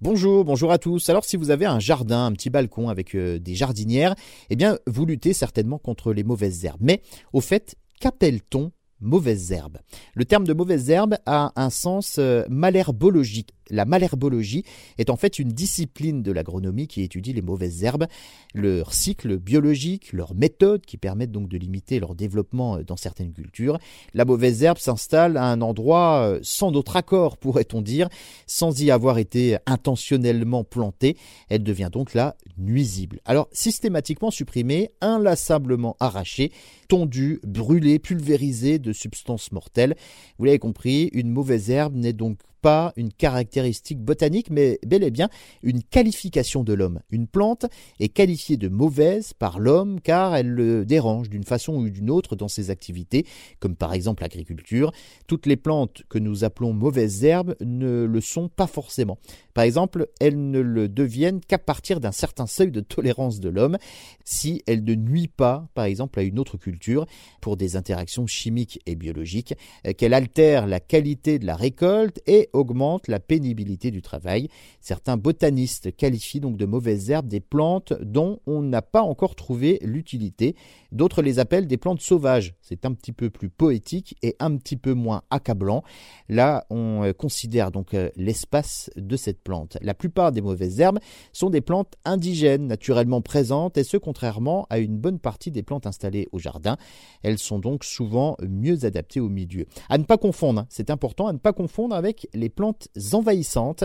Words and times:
Bonjour, 0.00 0.44
bonjour 0.44 0.70
à 0.70 0.78
tous. 0.78 1.10
Alors 1.10 1.24
si 1.24 1.36
vous 1.36 1.50
avez 1.50 1.66
un 1.66 1.80
jardin, 1.80 2.26
un 2.26 2.32
petit 2.32 2.50
balcon 2.50 2.88
avec 2.88 3.16
euh, 3.16 3.40
des 3.40 3.56
jardinières, 3.56 4.14
eh 4.48 4.54
bien 4.54 4.78
vous 4.86 5.04
luttez 5.04 5.32
certainement 5.32 5.78
contre 5.78 6.12
les 6.12 6.22
mauvaises 6.22 6.64
herbes. 6.64 6.80
Mais 6.80 7.02
au 7.32 7.40
fait, 7.40 7.74
qu'appelle-t-on 7.98 8.70
mauvaises 9.00 9.50
herbes? 9.50 9.78
Le 10.14 10.24
terme 10.24 10.46
de 10.46 10.52
mauvaise 10.52 10.88
herbe 10.88 11.16
a 11.26 11.52
un 11.56 11.70
sens 11.70 12.18
euh, 12.20 12.44
malherbologique 12.48 13.50
la 13.70 13.84
malherbologie 13.84 14.64
est 14.98 15.10
en 15.10 15.16
fait 15.16 15.38
une 15.38 15.48
discipline 15.48 16.22
de 16.22 16.32
l'agronomie 16.32 16.86
qui 16.86 17.02
étudie 17.02 17.32
les 17.32 17.42
mauvaises 17.42 17.84
herbes, 17.84 18.06
leur 18.54 18.94
cycle 18.94 19.38
biologique, 19.38 20.12
leurs 20.12 20.34
méthodes 20.34 20.84
qui 20.84 20.96
permettent 20.96 21.32
donc 21.32 21.48
de 21.48 21.58
limiter 21.58 22.00
leur 22.00 22.14
développement 22.14 22.76
euh, 22.76 22.84
dans 22.84 22.96
certaines 22.96 23.32
cultures. 23.32 23.78
La 24.14 24.24
mauvaise 24.24 24.62
herbe 24.62 24.78
s'installe 24.78 25.36
à 25.36 25.44
un 25.44 25.60
endroit 25.60 26.20
euh, 26.20 26.38
sans 26.42 26.70
notre 26.70 26.96
accord, 26.96 27.36
pourrait-on 27.38 27.82
dire, 27.82 28.08
sans 28.46 28.80
y 28.80 28.90
avoir 28.90 29.18
été 29.18 29.58
intentionnellement 29.66 30.64
plantée. 30.64 31.16
Elle 31.48 31.62
devient 31.62 31.90
donc 31.92 32.14
là 32.14 32.36
nuisible. 32.56 33.20
Alors 33.24 33.48
systématiquement 33.52 34.30
supprimée, 34.30 34.90
inlassablement 35.00 35.96
arrachée, 36.00 36.52
tondue, 36.88 37.40
brûlée, 37.44 37.98
pulvérisée 37.98 38.78
de 38.78 38.92
substances 38.92 39.52
mortelles. 39.52 39.94
Vous 40.38 40.44
l'avez 40.44 40.58
compris, 40.58 41.10
une 41.12 41.30
mauvaise 41.30 41.70
herbe 41.70 41.94
n'est 41.94 42.12
donc 42.12 42.38
pas 42.60 42.92
une 42.96 43.12
caractéristique 43.12 44.00
botanique, 44.00 44.50
mais 44.50 44.78
bel 44.86 45.02
et 45.02 45.10
bien 45.10 45.28
une 45.62 45.82
qualification 45.82 46.64
de 46.64 46.72
l'homme. 46.72 47.00
Une 47.10 47.26
plante 47.26 47.66
est 48.00 48.08
qualifiée 48.08 48.56
de 48.56 48.68
mauvaise 48.68 49.32
par 49.32 49.58
l'homme 49.58 50.00
car 50.00 50.36
elle 50.36 50.50
le 50.50 50.84
dérange 50.84 51.28
d'une 51.28 51.44
façon 51.44 51.74
ou 51.74 51.88
d'une 51.88 52.10
autre 52.10 52.36
dans 52.36 52.48
ses 52.48 52.70
activités, 52.70 53.26
comme 53.60 53.76
par 53.76 53.94
exemple 53.94 54.22
l'agriculture. 54.22 54.92
Toutes 55.26 55.46
les 55.46 55.56
plantes 55.56 56.02
que 56.08 56.18
nous 56.18 56.44
appelons 56.44 56.72
mauvaises 56.72 57.24
herbes 57.24 57.54
ne 57.60 58.04
le 58.04 58.20
sont 58.20 58.48
pas 58.48 58.66
forcément. 58.66 59.18
Par 59.54 59.64
exemple, 59.64 60.08
elles 60.20 60.50
ne 60.50 60.60
le 60.60 60.88
deviennent 60.88 61.40
qu'à 61.40 61.58
partir 61.58 62.00
d'un 62.00 62.12
certain 62.12 62.46
seuil 62.46 62.70
de 62.70 62.80
tolérance 62.80 63.40
de 63.40 63.48
l'homme, 63.48 63.76
si 64.24 64.62
elles 64.66 64.84
ne 64.84 64.94
nuisent 64.94 65.28
pas, 65.36 65.68
par 65.74 65.84
exemple, 65.84 66.20
à 66.20 66.22
une 66.22 66.38
autre 66.38 66.56
culture, 66.56 67.06
pour 67.40 67.56
des 67.56 67.76
interactions 67.76 68.26
chimiques 68.26 68.80
et 68.86 68.94
biologiques, 68.94 69.54
qu'elles 69.96 70.14
altèrent 70.14 70.66
la 70.66 70.80
qualité 70.80 71.38
de 71.38 71.46
la 71.46 71.56
récolte 71.56 72.20
et 72.26 72.47
augmente 72.52 73.08
la 73.08 73.20
pénibilité 73.20 73.90
du 73.90 74.02
travail. 74.02 74.48
Certains 74.80 75.16
botanistes 75.16 75.94
qualifient 75.96 76.40
donc 76.40 76.56
de 76.56 76.66
mauvaises 76.66 77.10
herbes 77.10 77.28
des 77.28 77.40
plantes 77.40 77.92
dont 78.00 78.40
on 78.46 78.62
n'a 78.62 78.82
pas 78.82 79.02
encore 79.02 79.34
trouvé 79.34 79.78
l'utilité. 79.82 80.56
D'autres 80.92 81.22
les 81.22 81.38
appellent 81.38 81.66
des 81.66 81.76
plantes 81.76 82.00
sauvages. 82.00 82.54
C'est 82.60 82.84
un 82.84 82.92
petit 82.92 83.12
peu 83.12 83.30
plus 83.30 83.50
poétique 83.50 84.16
et 84.22 84.36
un 84.40 84.56
petit 84.56 84.76
peu 84.76 84.94
moins 84.94 85.22
accablant. 85.30 85.82
Là, 86.28 86.66
on 86.70 87.04
euh, 87.04 87.12
considère 87.12 87.70
donc 87.70 87.94
euh, 87.94 88.10
l'espace 88.16 88.90
de 88.96 89.16
cette 89.16 89.42
plante. 89.42 89.76
La 89.80 89.94
plupart 89.94 90.32
des 90.32 90.40
mauvaises 90.40 90.80
herbes 90.80 90.98
sont 91.32 91.50
des 91.50 91.60
plantes 91.60 91.94
indigènes, 92.04 92.66
naturellement 92.66 93.20
présentes, 93.20 93.78
et 93.78 93.84
ce 93.84 93.96
contrairement 93.96 94.66
à 94.70 94.78
une 94.78 94.98
bonne 94.98 95.18
partie 95.18 95.50
des 95.50 95.62
plantes 95.62 95.86
installées 95.86 96.28
au 96.32 96.38
jardin. 96.38 96.76
Elles 97.22 97.38
sont 97.38 97.58
donc 97.58 97.84
souvent 97.84 98.36
mieux 98.46 98.84
adaptées 98.84 99.20
au 99.20 99.28
milieu. 99.28 99.66
À 99.88 99.98
ne 99.98 100.04
pas 100.04 100.18
confondre, 100.18 100.62
hein. 100.62 100.66
c'est 100.68 100.90
important 100.90 101.26
à 101.26 101.32
ne 101.32 101.38
pas 101.38 101.52
confondre 101.52 101.94
avec 101.94 102.28
les 102.38 102.48
plantes 102.48 102.88
envahissantes 103.12 103.84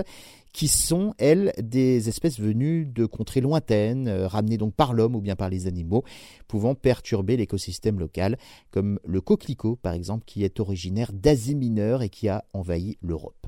qui 0.54 0.68
sont, 0.68 1.16
elles, 1.18 1.52
des 1.62 2.10
espèces 2.10 2.40
venues 2.40 2.86
de 2.86 3.06
contrées 3.06 3.42
lointaines, 3.42 4.08
euh, 4.08 4.28
ramenées 4.28 4.58
donc 4.58 4.76
par 4.76 4.94
l'homme 4.94 5.16
ou 5.16 5.22
bien 5.22 5.36
par 5.36 5.50
les 5.50 5.66
animaux, 5.68 6.04
pouvant 6.48 6.76
perturber 6.76 7.36
l'écosystème 7.38 8.00
local, 8.00 8.38
comme 8.72 9.00
le 9.04 9.20
coquelicot 9.20 9.76
par 9.76 9.94
exemple, 9.94 10.24
qui 10.26 10.44
est 10.44 10.60
originaire 10.60 11.12
d'Asie 11.12 11.56
mineure 11.56 12.04
et 12.04 12.10
qui 12.10 12.30
a 12.30 12.46
envahi 12.54 12.98
l'Europe. 13.02 13.48